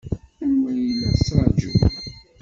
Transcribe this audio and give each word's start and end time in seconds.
Anwa 0.43 0.69
ay 0.75 0.91
la 1.01 1.09
tettṛajum? 1.15 1.79